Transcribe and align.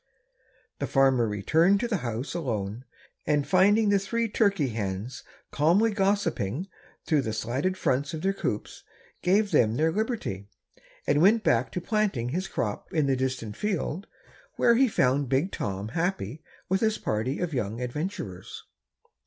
The 0.79 0.87
farmer 0.87 1.27
returned 1.27 1.79
to 1.81 1.87
the 1.87 1.97
house 1.97 2.33
alone 2.33 2.85
and 3.27 3.45
finding 3.47 3.89
the 3.89 3.99
three 3.99 4.27
turkey 4.27 4.69
hens 4.69 5.23
calmly 5.51 5.91
gossiping 5.91 6.67
through 7.05 7.21
the 7.21 7.33
slatted 7.33 7.77
fronts 7.77 8.11
of 8.15 8.23
their 8.23 8.33
coops, 8.33 8.83
gave 9.21 9.51
them 9.51 9.75
their 9.75 9.91
liberty, 9.91 10.47
and 11.05 11.21
went 11.21 11.43
back 11.43 11.71
to 11.73 11.81
planting 11.81 12.29
his 12.29 12.47
crop 12.47 12.91
in 12.91 13.05
the 13.05 13.15
distant 13.15 13.55
field, 13.57 14.07
where 14.55 14.73
he 14.73 14.87
found 14.87 15.29
Big 15.29 15.51
Tom 15.51 15.89
happy 15.89 16.41
with 16.67 16.81
his 16.81 16.97
party 16.97 17.37
of 17.39 17.53
young 17.53 17.79
adventurers. 17.79 18.63